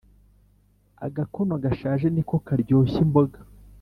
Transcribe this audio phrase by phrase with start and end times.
[1.05, 3.39] Agakono gashaje niko karyoshya imboga..